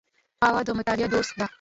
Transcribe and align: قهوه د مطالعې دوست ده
قهوه 0.43 0.61
د 0.67 0.69
مطالعې 0.77 1.07
دوست 1.13 1.33
ده 1.37 1.45